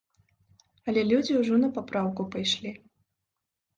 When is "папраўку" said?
1.77-2.21